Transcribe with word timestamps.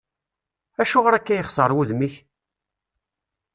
Acuɣer 0.81 1.13
akka 1.15 1.33
yexseṛ 1.37 1.71
wudem-ik? 1.75 2.15